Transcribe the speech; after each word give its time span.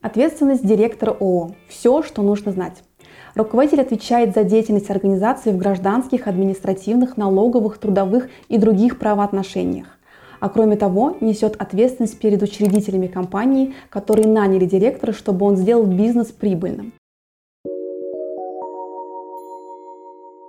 Ответственность 0.00 0.64
директора 0.64 1.10
ООО. 1.10 1.56
Все, 1.68 2.02
что 2.04 2.22
нужно 2.22 2.52
знать. 2.52 2.84
Руководитель 3.34 3.80
отвечает 3.80 4.32
за 4.32 4.44
деятельность 4.44 4.90
организации 4.90 5.50
в 5.50 5.56
гражданских, 5.56 6.28
административных, 6.28 7.16
налоговых, 7.16 7.78
трудовых 7.78 8.28
и 8.48 8.58
других 8.58 9.00
правоотношениях. 9.00 9.98
А 10.38 10.50
кроме 10.50 10.76
того, 10.76 11.16
несет 11.20 11.56
ответственность 11.60 12.20
перед 12.20 12.40
учредителями 12.42 13.08
компании, 13.08 13.74
которые 13.90 14.28
наняли 14.28 14.66
директора, 14.66 15.12
чтобы 15.12 15.44
он 15.46 15.56
сделал 15.56 15.84
бизнес 15.84 16.28
прибыльным. 16.28 16.92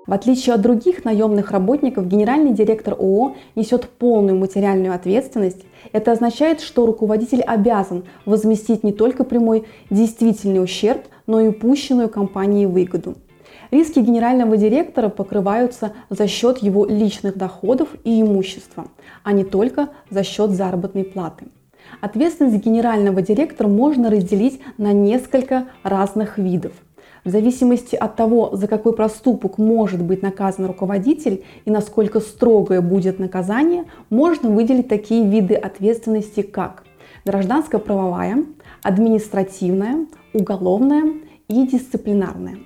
В 0.10 0.14
отличие 0.14 0.56
от 0.56 0.62
других 0.62 1.06
наемных 1.06 1.52
работников, 1.52 2.08
генеральный 2.08 2.52
директор 2.52 2.96
ООО 2.96 3.36
несет 3.54 3.88
полную 3.88 4.40
материальную 4.40 4.96
ответственность. 4.96 5.64
Это 5.94 6.14
означает, 6.14 6.62
что 6.62 6.88
руководитель 6.88 7.44
обязан 7.44 8.06
возместить 8.26 8.84
не 8.84 8.92
только 8.92 9.24
прямой 9.24 9.68
действительный 9.92 10.64
ущерб, 10.64 11.04
но 11.28 11.40
и 11.40 11.50
упущенную 11.50 12.10
компанией 12.10 12.66
выгоду. 12.66 13.18
Риски 13.70 14.00
генерального 14.00 14.58
директора 14.58 15.10
покрываются 15.10 15.94
за 16.10 16.28
счет 16.28 16.58
его 16.58 16.88
личных 16.88 17.38
доходов 17.38 17.90
и 18.04 18.20
имущества, 18.20 18.88
а 19.24 19.32
не 19.32 19.44
только 19.44 19.90
за 20.10 20.24
счет 20.24 20.50
заработной 20.50 21.04
платы. 21.04 21.46
Ответственность 22.02 22.66
генерального 22.66 23.22
директора 23.22 23.68
можно 23.68 24.10
разделить 24.10 24.60
на 24.80 24.92
несколько 24.92 25.68
разных 25.84 26.40
видов– 26.40 26.72
в 27.26 27.30
зависимости 27.30 27.96
от 27.96 28.16
того, 28.16 28.52
за 28.54 28.68
какой 28.68 28.94
проступок 28.94 29.58
может 29.58 30.02
быть 30.02 30.22
наказан 30.22 30.66
руководитель 30.66 31.44
и 31.66 31.72
насколько 31.72 32.20
строгое 32.20 32.82
будет 32.82 33.20
наказание, 33.20 33.86
можно 34.10 34.50
выделить 34.50 34.88
такие 34.88 35.28
виды 35.28 35.56
ответственности, 35.56 36.42
как 36.42 36.84
гражданско-правовая, 37.26 38.46
административная, 38.84 40.06
уголовная 40.34 41.14
и 41.48 41.68
дисциплинарная. 41.68 42.60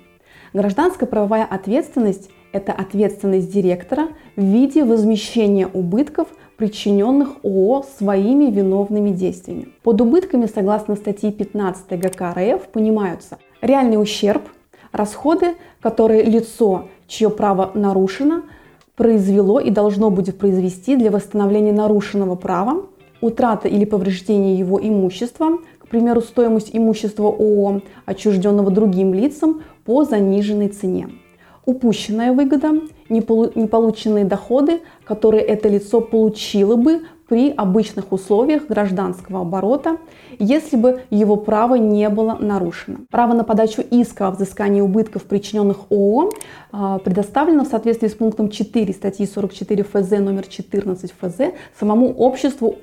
Гражданско-правовая 0.52 1.44
ответственность– 1.44 2.30
это 2.52 2.72
ответственность 2.72 3.52
директора 3.52 4.08
в 4.36 4.42
виде 4.42 4.84
возмещения 4.84 5.66
убытков, 5.66 6.28
причиненных 6.56 7.30
ООО 7.42 7.84
своими 7.98 8.50
виновными 8.50 9.10
действиями. 9.10 9.68
Под 9.82 10.00
убытками, 10.00 10.46
согласно 10.46 10.94
статьи 10.94 11.32
15 11.32 11.98
ГК 11.98 12.32
РФ, 12.32 12.68
понимаются 12.68 13.38
реальный 13.64 14.00
ущерб, 14.00 14.42
расходы, 14.92 15.54
которые 15.80 16.22
лицо, 16.22 16.88
чье 17.08 17.30
право 17.30 17.70
нарушено, 17.74 18.42
произвело 18.94 19.58
и 19.58 19.70
должно 19.70 20.10
будет 20.10 20.38
произвести 20.38 20.96
для 20.96 21.10
восстановления 21.10 21.72
нарушенного 21.72 22.36
права, 22.36 22.86
утрата 23.20 23.66
или 23.66 23.84
повреждение 23.84 24.56
его 24.56 24.78
имущества, 24.80 25.58
к 25.78 25.88
примеру, 25.88 26.20
стоимость 26.20 26.70
имущества 26.72 27.28
ООО, 27.28 27.80
отчужденного 28.04 28.70
другим 28.70 29.14
лицам 29.14 29.62
по 29.84 30.04
заниженной 30.04 30.68
цене. 30.68 31.08
Упущенная 31.66 32.32
выгода, 32.32 32.72
неполученные 33.08 34.24
доходы, 34.24 34.80
которые 35.04 35.42
это 35.42 35.68
лицо 35.68 36.00
получило 36.00 36.76
бы 36.76 37.02
при 37.28 37.50
обычных 37.50 38.12
условиях 38.12 38.66
гражданского 38.66 39.40
оборота, 39.40 39.96
если 40.38 40.76
бы 40.76 41.02
его 41.10 41.36
право 41.36 41.76
не 41.76 42.08
было 42.08 42.36
нарушено. 42.38 42.98
Право 43.10 43.32
на 43.32 43.44
подачу 43.44 43.82
иска 43.82 44.28
о 44.28 44.30
взыскании 44.30 44.80
убытков, 44.80 45.24
причиненных 45.24 45.90
ООО, 45.90 46.30
а, 46.72 46.98
предоставлено 46.98 47.64
в 47.64 47.68
соответствии 47.68 48.08
с 48.08 48.14
пунктом 48.14 48.50
4 48.50 48.92
статьи 48.92 49.26
44 49.26 49.84
ФЗ 49.84 50.10
номер 50.18 50.46
14 50.46 51.12
ФЗ 51.12 51.52
самому 51.78 52.12
обществу 52.12 52.76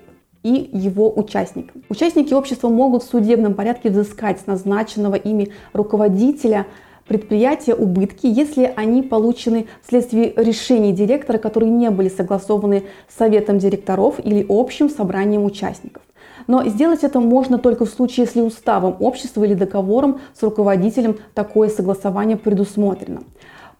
и 0.43 0.69
его 0.73 1.11
участникам. 1.15 1.83
Участники 1.89 2.33
общества 2.33 2.69
могут 2.69 3.03
в 3.03 3.09
судебном 3.09 3.53
порядке 3.53 3.89
взыскать 3.89 4.39
с 4.39 4.47
назначенного 4.47 5.15
ими 5.15 5.51
руководителя 5.73 6.65
предприятия 7.11 7.75
убытки, 7.75 8.25
если 8.25 8.71
они 8.73 9.03
получены 9.03 9.67
вследствие 9.85 10.31
решений 10.37 10.93
директора, 10.93 11.39
которые 11.39 11.69
не 11.69 11.89
были 11.89 12.07
согласованы 12.07 12.83
советом 13.09 13.57
директоров 13.57 14.15
или 14.23 14.45
общим 14.47 14.89
собранием 14.89 15.43
участников. 15.43 16.03
Но 16.47 16.63
сделать 16.69 17.03
это 17.03 17.19
можно 17.19 17.57
только 17.57 17.83
в 17.83 17.89
случае, 17.89 18.27
если 18.27 18.39
уставом 18.39 18.95
общества 19.01 19.43
или 19.43 19.55
договором 19.55 20.21
с 20.33 20.41
руководителем 20.41 21.17
такое 21.33 21.67
согласование 21.67 22.37
предусмотрено. 22.37 23.23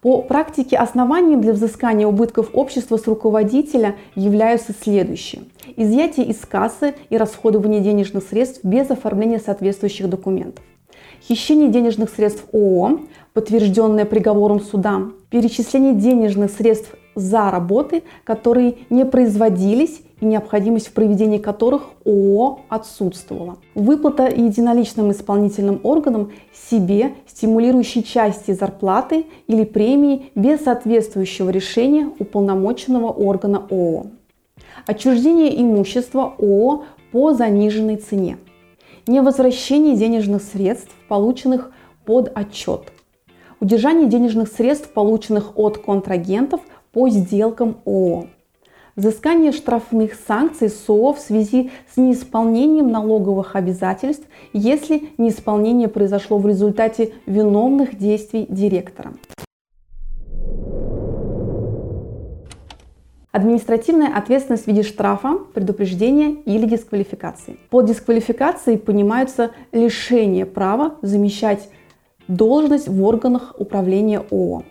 По 0.01 0.22
практике 0.23 0.75
основанием 0.75 1.39
для 1.39 1.53
взыскания 1.53 2.07
убытков 2.07 2.50
общества 2.51 2.97
с 2.97 3.07
руководителя 3.07 3.95
являются 4.13 4.73
следующие. 4.73 5.44
Изъятие 5.77 6.25
из 6.25 6.39
кассы 6.39 6.95
и 7.09 7.16
расходование 7.16 7.79
денежных 7.79 8.25
средств 8.25 8.59
без 8.66 8.91
оформления 8.91 9.39
соответствующих 9.39 10.09
документов. 10.09 10.66
Хищение 11.27 11.69
денежных 11.69 12.09
средств 12.09 12.45
ООО, 12.51 13.01
подтвержденное 13.33 14.05
приговором 14.05 14.59
суда, 14.59 15.03
перечисление 15.29 15.93
денежных 15.93 16.49
средств 16.49 16.95
за 17.13 17.51
работы, 17.51 18.01
которые 18.23 18.77
не 18.89 19.05
производились 19.05 20.01
и 20.19 20.25
необходимость 20.25 20.87
в 20.87 20.93
проведении 20.93 21.37
которых 21.37 21.83
ООО 22.05 22.61
отсутствовала. 22.69 23.57
Выплата 23.75 24.27
единоличным 24.27 25.11
исполнительным 25.11 25.79
органам 25.83 26.31
себе 26.53 27.13
стимулирующей 27.27 28.01
части 28.01 28.51
зарплаты 28.51 29.25
или 29.47 29.63
премии 29.63 30.31
без 30.33 30.61
соответствующего 30.61 31.51
решения 31.51 32.09
уполномоченного 32.17 33.09
органа 33.11 33.65
ООО. 33.69 34.07
Отчуждение 34.88 35.61
имущества 35.61 36.33
ООО 36.39 36.85
по 37.11 37.33
заниженной 37.33 37.97
цене. 37.97 38.38
Невозвращение 39.07 39.95
денежных 39.95 40.44
средств, 40.44 40.91
полученных 41.07 41.72
под 42.06 42.31
отчет– 42.35 42.91
удержание 43.62 44.09
денежных 44.09 44.50
средств, 44.50 44.91
полученных 44.91 45.57
от 45.57 45.78
контрагентов 45.78 46.59
по 46.91 47.07
сделкам 47.09 47.78
ООО, 47.85 48.28
взыскание 48.97 49.53
штрафных 49.53 50.16
санкций 50.28 50.69
СО 50.69 51.13
в 51.13 51.19
связи 51.19 51.72
с 51.94 51.97
неисполнением 51.97 52.91
налоговых 52.91 53.56
обязательств, 53.56 54.25
если 54.51 55.09
неисполнение 55.18 55.88
произошло 55.88 56.38
в 56.38 56.47
результате 56.47 57.13
виновных 57.25 57.97
действий 57.97 58.45
директора. 58.50 59.13
Административная 63.31 64.14
ответственность 64.14 64.66
в 64.66 64.68
виде 64.68 64.84
штрафа, 64.84 65.38
предупреждения 65.53 66.31
или 66.46 66.66
дисквалификации. 66.66 67.58
Под 67.69 67.86
дисквалификацией 67.86 68.78
понимаются 68.78 69.52
лишение 69.72 70.46
права 70.46 70.96
замещать 71.02 71.69
должность 72.28 72.90
в 72.90 73.02
органах 73.02 73.56
управления 73.58 74.19
ООО. 74.19 74.64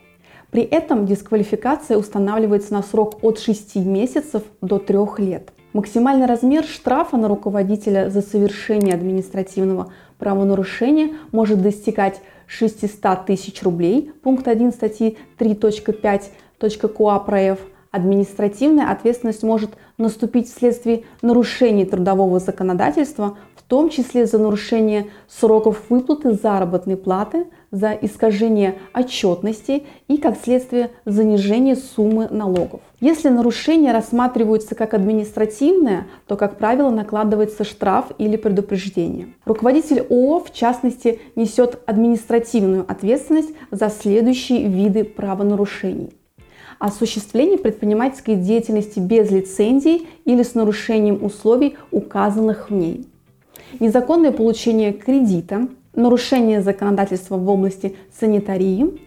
При 0.50 0.62
этом 0.62 1.06
дисквалификация 1.06 1.96
устанавливается 1.96 2.74
на 2.74 2.82
срок 2.82 3.24
от 3.24 3.38
6 3.38 3.76
месяцев 3.76 4.42
до 4.60 4.78
3 4.78 4.98
лет. 5.18 5.52
Максимальный 5.72 6.26
размер 6.26 6.64
штрафа 6.64 7.16
на 7.16 7.28
руководителя 7.28 8.10
за 8.10 8.20
совершение 8.20 8.94
административного 8.94 9.90
правонарушения 10.18 11.16
может 11.32 11.62
достигать 11.62 12.20
600 12.46 13.24
тысяч 13.24 13.62
рублей, 13.62 14.12
пункт 14.22 14.48
1 14.48 14.72
статьи 14.72 15.16
3.5 15.38 16.88
КОАП 16.88 17.28
РФ. 17.30 17.58
Административная 17.90 18.90
ответственность 18.90 19.42
может 19.42 19.70
наступить 19.98 20.48
вследствие 20.48 21.04
нарушений 21.22 21.84
трудового 21.84 22.38
законодательства, 22.38 23.36
том 23.70 23.88
числе 23.88 24.26
за 24.26 24.38
нарушение 24.38 25.06
сроков 25.28 25.84
выплаты 25.88 26.32
заработной 26.32 26.96
платы, 26.96 27.46
за 27.70 27.92
искажение 27.92 28.78
отчетности 28.92 29.84
и, 30.08 30.16
как 30.16 30.36
следствие, 30.36 30.90
занижение 31.04 31.76
суммы 31.76 32.26
налогов. 32.28 32.80
Если 33.00 33.28
нарушение 33.28 33.92
рассматривается 33.92 34.74
как 34.74 34.92
административное, 34.92 36.08
то, 36.26 36.36
как 36.36 36.58
правило, 36.58 36.90
накладывается 36.90 37.62
штраф 37.62 38.06
или 38.18 38.36
предупреждение. 38.36 39.28
Руководитель 39.44 40.00
ООО, 40.00 40.40
в 40.40 40.52
частности, 40.52 41.20
несет 41.36 41.78
административную 41.86 42.84
ответственность 42.88 43.54
за 43.70 43.88
следующие 43.88 44.66
виды 44.66 45.04
правонарушений 45.04 46.10
осуществление 46.80 47.58
предпринимательской 47.58 48.34
деятельности 48.34 48.98
без 48.98 49.30
лицензии 49.30 50.08
или 50.24 50.42
с 50.42 50.54
нарушением 50.54 51.22
условий, 51.22 51.76
указанных 51.92 52.70
в 52.70 52.74
ней. 52.74 53.06
Незаконное 53.78 54.32
получение 54.32 54.92
кредита, 54.92 55.68
нарушение 55.94 56.62
законодательства 56.62 57.36
в 57.36 57.48
области 57.48 57.94
санитарии, 58.18 58.98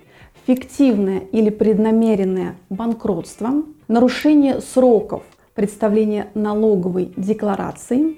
фиктивное 0.45 1.19
или 1.31 1.49
преднамеренное 1.49 2.55
банкротство, 2.69 3.63
нарушение 3.87 4.61
сроков 4.61 5.23
представления 5.55 6.27
налоговой 6.35 7.11
декларации, 7.17 8.17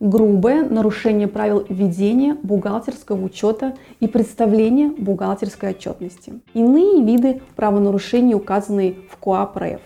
грубое 0.00 0.62
нарушение 0.68 1.26
правил 1.26 1.64
ведения 1.68 2.34
бухгалтерского 2.34 3.24
учета 3.24 3.74
и 4.00 4.06
представления 4.06 4.88
бухгалтерской 4.88 5.70
отчетности. 5.70 6.40
Иные 6.54 7.04
виды 7.04 7.42
правонарушений, 7.56 8.34
указанные 8.34 8.96
в 9.10 9.16
КОАП 9.16 9.56
РФ. 9.56 9.80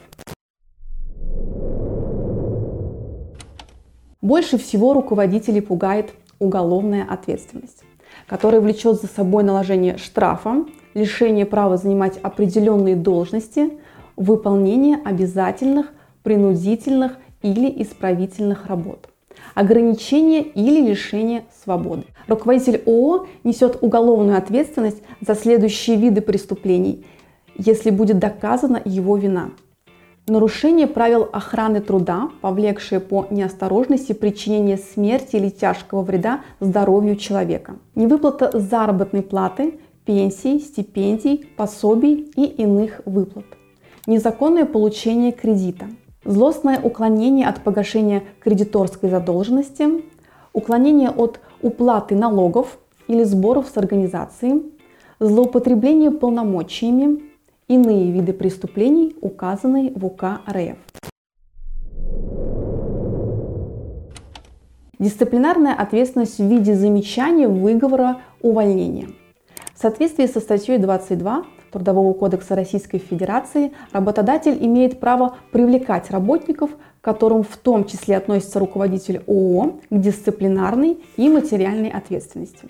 Больше 4.20 4.56
всего 4.58 4.94
руководителей 4.94 5.60
пугает 5.60 6.12
уголовная 6.38 7.04
ответственность, 7.08 7.82
которая 8.28 8.60
влечет 8.60 9.00
за 9.00 9.08
собой 9.08 9.42
наложение 9.42 9.96
штрафа, 9.96 10.64
лишение 10.94 11.46
права 11.46 11.76
занимать 11.76 12.18
определенные 12.18 12.94
должности, 12.94 13.78
выполнение 14.16 14.98
обязательных, 15.04 15.92
принудительных 16.22 17.16
или 17.42 17.82
исправительных 17.82 18.66
работ 18.66 19.11
ограничение 19.54 20.42
или 20.42 20.80
лишение 20.80 21.44
свободы. 21.62 22.04
Руководитель 22.28 22.82
ООО 22.86 23.26
несет 23.44 23.78
уголовную 23.80 24.38
ответственность 24.38 25.02
за 25.20 25.34
следующие 25.34 25.96
виды 25.96 26.20
преступлений, 26.20 27.04
если 27.56 27.90
будет 27.90 28.18
доказана 28.18 28.80
его 28.84 29.16
вина. 29.16 29.50
Нарушение 30.28 30.86
правил 30.86 31.28
охраны 31.32 31.80
труда, 31.80 32.30
повлекшее 32.40 33.00
по 33.00 33.26
неосторожности 33.30 34.12
причинение 34.12 34.78
смерти 34.78 35.36
или 35.36 35.48
тяжкого 35.48 36.02
вреда 36.02 36.42
здоровью 36.60 37.16
человека. 37.16 37.74
Невыплата 37.96 38.56
заработной 38.58 39.22
платы, 39.22 39.80
пенсий, 40.04 40.60
стипендий, 40.60 41.46
пособий 41.56 42.30
и 42.36 42.44
иных 42.44 43.00
выплат. 43.04 43.46
Незаконное 44.06 44.64
получение 44.64 45.32
кредита– 45.32 45.86
злостное 46.24 46.80
уклонение 46.80 47.46
от 47.46 47.62
погашения 47.62 48.22
кредиторской 48.40 49.10
задолженности, 49.10 50.04
уклонение 50.52 51.10
от 51.10 51.40
уплаты 51.60 52.14
налогов 52.14 52.78
или 53.08 53.24
сборов 53.24 53.68
с 53.72 53.76
организации, 53.76 54.62
злоупотребление 55.18 56.10
полномочиями, 56.10 57.22
иные 57.68 58.10
виды 58.10 58.32
преступлений, 58.32 59.16
указанные 59.20 59.92
в 59.94 60.04
УК 60.04 60.40
РФ. 60.48 60.76
Дисциплинарная 64.98 65.74
ответственность 65.74 66.38
в 66.38 66.46
виде 66.46 66.76
замечания, 66.76 67.48
выговора, 67.48 68.20
увольнения. 68.40 69.08
В 69.74 69.80
соответствии 69.80 70.26
со 70.26 70.38
статьей 70.38 70.78
22 70.78 71.44
Трудового 71.72 72.12
кодекса 72.12 72.54
Российской 72.54 72.98
Федерации 72.98 73.72
работодатель 73.92 74.56
имеет 74.60 75.00
право 75.00 75.36
привлекать 75.50 76.10
работников, 76.10 76.70
к 76.70 77.04
которым 77.04 77.42
в 77.42 77.56
том 77.56 77.86
числе 77.86 78.16
относится 78.16 78.58
руководитель 78.58 79.22
ООО, 79.26 79.78
к 79.90 79.98
дисциплинарной 79.98 80.98
и 81.16 81.28
материальной 81.28 81.90
ответственности. 81.90 82.68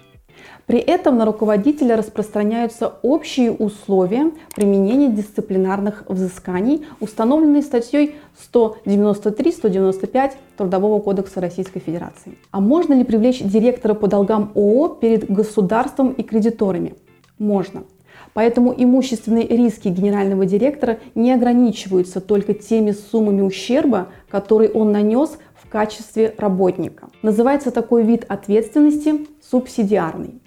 При 0.66 0.78
этом 0.78 1.18
на 1.18 1.24
руководителя 1.24 1.96
распространяются 1.96 2.94
общие 3.02 3.52
условия 3.52 4.30
применения 4.54 5.08
дисциплинарных 5.08 6.04
взысканий, 6.08 6.86
установленные 7.00 7.62
статьей 7.62 8.16
193-195 8.52 10.32
Трудового 10.56 11.00
кодекса 11.00 11.40
Российской 11.40 11.80
Федерации. 11.80 12.38
А 12.50 12.60
можно 12.60 12.94
ли 12.94 13.04
привлечь 13.04 13.42
директора 13.42 13.94
по 13.94 14.06
долгам 14.06 14.52
ООО 14.54 14.88
перед 14.88 15.30
государством 15.30 16.12
и 16.12 16.22
кредиторами? 16.22 16.94
Можно. 17.38 17.82
Поэтому 18.34 18.74
имущественные 18.76 19.46
риски 19.46 19.88
генерального 19.88 20.46
директора 20.46 20.98
не 21.14 21.32
ограничиваются 21.32 22.20
только 22.20 22.54
теми 22.54 22.92
суммами 22.92 23.42
ущерба, 23.42 24.08
которые 24.30 24.70
он 24.70 24.92
нанес 24.92 25.38
в 25.54 25.68
качестве 25.68 26.34
работника. 26.38 27.08
Называется 27.22 27.70
такой 27.70 28.04
вид 28.04 28.24
ответственности 28.28 29.26
субсидиарный. 29.42 30.40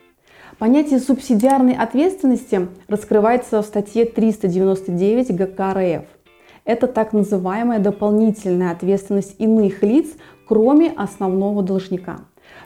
Понятие 0.58 1.00
субсидиарной 1.00 1.74
ответственности 1.76 2.70
раскрывается 2.88 3.62
в 3.62 3.66
статье 3.66 4.06
399 4.06 5.36
ГК 5.36 5.74
РФ. 5.74 6.06
Это 6.64 6.88
так 6.88 7.14
называемая 7.14 7.80
дополнительная 7.80 8.72
ответственность 8.72 9.36
иных 9.38 9.84
лиц, 9.84 10.08
кроме 10.48 10.92
основного 10.92 11.62
должника. 11.62 12.22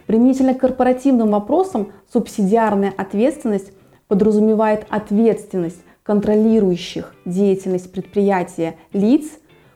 Применительно 0.06 0.54
к 0.54 0.60
корпоративным 0.60 1.32
вопросам 1.32 1.92
субсидиарная 2.12 2.94
ответственность 2.96 3.74
подразумевает 4.10 4.86
ответственность 4.90 5.82
контролирующих 6.04 7.14
деятельность 7.24 7.92
предприятия 7.94 8.76
лиц 8.92 9.26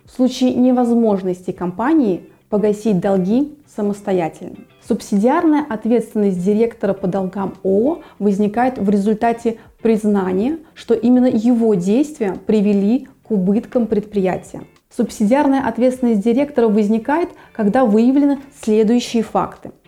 в 0.03 0.12
случае 0.12 0.56
невозможности 0.56 1.51
компании 1.51 2.25
погасить 2.50 3.00
долги 3.00 3.56
самостоятельно. 3.74 4.57
Субсидиарная 4.85 5.65
ответственность 5.69 6.44
директора 6.44 6.94
по 6.94 7.07
долгам 7.07 7.53
ООО 7.63 8.01
возникает 8.19 8.77
в 8.77 8.89
результате 8.89 9.59
признания, 9.81 10.57
что 10.74 10.94
именно 10.94 11.27
его 11.27 11.75
действия 11.75 12.36
привели 12.45 13.07
к 13.25 13.31
убыткам 13.31 13.88
предприятия. 13.88 14.63
Субсидиарная 14.95 15.68
ответственность 15.68 16.21
директора 16.21 16.68
возникает, 16.68 17.29
когда 17.53 17.86
выявлены 17.86 18.39
следующие 18.62 19.24
факты– 19.24 19.71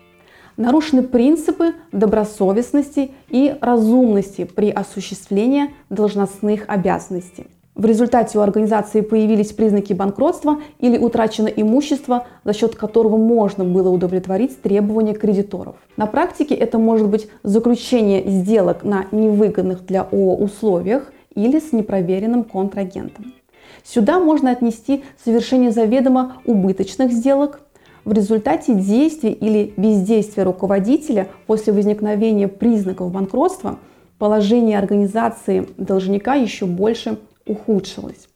Нарушены 0.56 1.02
принципы 1.02 1.74
добросовестности 1.92 3.10
и 3.28 3.54
разумности 3.60 4.44
при 4.44 4.70
осуществлении 4.70 5.70
должностных 5.90 6.64
обязанностей. 6.68 7.48
В 7.74 7.84
результате 7.84 8.38
у 8.38 8.40
организации 8.40 9.02
появились 9.02 9.52
признаки 9.52 9.92
банкротства 9.92 10.62
или 10.78 10.96
утрачено 10.96 11.48
имущество, 11.48 12.26
за 12.42 12.54
счет 12.54 12.74
которого 12.74 13.18
можно 13.18 13.64
было 13.64 13.90
удовлетворить 13.90 14.62
требования 14.62 15.12
кредиторов. 15.12 15.76
На 15.98 16.06
практике 16.06 16.54
это 16.54 16.78
может 16.78 17.08
быть 17.08 17.28
заключение 17.42 18.26
сделок 18.26 18.82
на 18.82 19.04
невыгодных 19.12 19.84
для 19.84 20.02
ООО 20.10 20.36
условиях 20.36 21.12
или 21.34 21.58
с 21.58 21.72
непроверенным 21.72 22.44
контрагентом. 22.44 23.34
Сюда 23.84 24.20
можно 24.20 24.50
отнести 24.50 25.04
совершение 25.22 25.70
заведомо 25.70 26.38
убыточных 26.46 27.12
сделок, 27.12 27.60
в 28.06 28.12
результате 28.12 28.72
действий 28.72 29.32
или 29.32 29.74
бездействия 29.76 30.44
руководителя 30.44 31.26
после 31.46 31.72
возникновения 31.72 32.46
признаков 32.46 33.10
банкротства 33.10 33.80
положение 34.18 34.78
организации 34.78 35.68
должника 35.76 36.36
еще 36.36 36.66
больше 36.66 37.18
ухудшилось. 37.46 38.28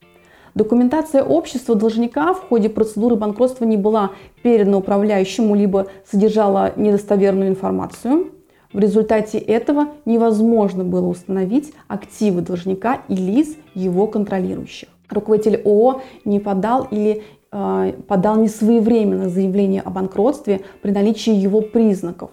Документация 0.56 1.22
общества 1.22 1.76
должника 1.76 2.34
в 2.34 2.48
ходе 2.48 2.68
процедуры 2.68 3.14
банкротства 3.14 3.64
не 3.64 3.76
была 3.76 4.10
передана 4.42 4.78
управляющему, 4.78 5.54
либо 5.54 5.86
содержала 6.10 6.72
недостоверную 6.74 7.48
информацию. 7.48 8.32
В 8.72 8.78
результате 8.80 9.38
этого 9.38 9.86
невозможно 10.04 10.82
было 10.82 11.06
установить 11.06 11.72
активы 11.86 12.40
должника 12.40 13.02
и 13.06 13.14
лиц 13.14 13.50
его 13.74 14.08
контролирующих. 14.08 14.88
Руководитель 15.08 15.60
ООО 15.64 16.02
не 16.24 16.40
подал 16.40 16.88
или 16.90 17.22
подал 17.50 18.36
несвоевременно 18.36 19.28
заявление 19.28 19.82
о 19.82 19.90
банкротстве 19.90 20.60
при 20.82 20.92
наличии 20.92 21.32
его 21.32 21.60
признаков. 21.60 22.30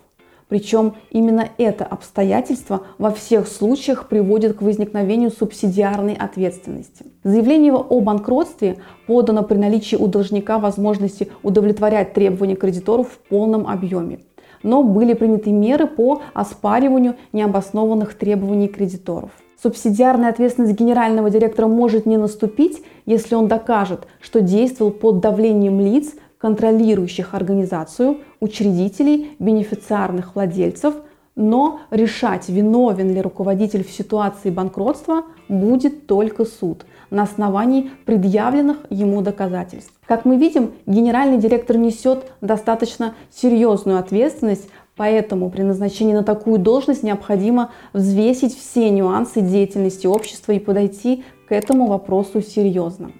Причем 0.47 0.93
именно 1.09 1.49
это 1.57 1.83
обстоятельство 1.83 2.83
во 2.97 3.11
всех 3.11 3.47
случаях 3.47 4.07
приводит 4.07 4.57
к 4.57 4.61
возникновению 4.61 5.29
субсидиарной 5.29 6.13
ответственности. 6.13 7.05
Заявление 7.23 7.73
о 7.73 7.99
банкротстве 7.99 8.77
подано 9.07 9.43
при 9.43 9.57
наличии 9.57 9.97
у 9.97 10.07
должника 10.07 10.57
возможности 10.57 11.29
удовлетворять 11.43 12.13
требования 12.13 12.55
кредиторов 12.55 13.09
в 13.09 13.17
полном 13.27 13.67
объеме. 13.67 14.19
Но 14.63 14.83
были 14.83 15.13
приняты 15.13 15.51
меры 15.51 15.85
по 15.85 16.21
оспариванию 16.33 17.15
необоснованных 17.33 18.13
требований 18.13 18.69
кредиторов. 18.69 19.31
Субсидиарная 19.61 20.29
ответственность 20.29 20.79
генерального 20.79 21.29
директора 21.31 21.67
может 21.67 22.05
не 22.05 22.17
наступить, 22.17 22.83
если 23.05 23.33
он 23.33 23.47
докажет, 23.47 24.07
что 24.21 24.41
действовал 24.41 24.91
под 24.91 25.19
давлением 25.19 25.79
лиц, 25.79 26.13
контролирующих 26.37 27.33
организацию, 27.33 28.17
учредителей, 28.39 29.35
бенефициарных 29.39 30.35
владельцев, 30.35 30.93
но 31.35 31.79
решать, 31.91 32.49
виновен 32.49 33.13
ли 33.13 33.21
руководитель 33.21 33.83
в 33.83 33.91
ситуации 33.91 34.49
банкротства, 34.49 35.23
будет 35.47 36.07
только 36.07 36.45
суд 36.45 36.85
на 37.09 37.23
основании 37.23 37.91
предъявленных 38.05 38.77
ему 38.89 39.21
доказательств. 39.21 39.93
Как 40.05 40.25
мы 40.25 40.37
видим, 40.37 40.73
генеральный 40.85 41.37
директор 41.37 41.77
несет 41.77 42.31
достаточно 42.41 43.13
серьезную 43.31 43.99
ответственность 43.99 44.69
Поэтому 44.97 45.49
при 45.51 45.61
назначении 45.61 46.13
на 46.13 46.23
такую 46.23 46.57
должность 46.57 47.03
необходимо 47.03 47.71
взвесить 47.93 48.57
все 48.57 48.89
нюансы 48.89 49.41
деятельности 49.41 50.07
общества 50.07 50.51
и 50.51 50.59
подойти 50.59 51.23
к 51.47 51.51
этому 51.51 51.87
вопросу 51.87 52.41
серьезно. 52.41 53.11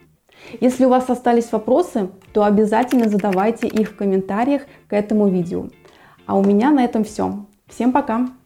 Если 0.59 0.85
у 0.85 0.89
вас 0.89 1.09
остались 1.09 1.51
вопросы, 1.51 2.09
то 2.33 2.43
обязательно 2.43 3.09
задавайте 3.09 3.67
их 3.67 3.91
в 3.91 3.95
комментариях 3.95 4.63
к 4.87 4.93
этому 4.93 5.27
видео. 5.27 5.67
А 6.25 6.37
у 6.37 6.43
меня 6.43 6.71
на 6.71 6.83
этом 6.83 7.03
все. 7.03 7.45
Всем 7.67 7.91
пока! 7.91 8.36